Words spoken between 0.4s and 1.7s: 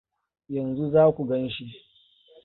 Yanzu za ku ganshi.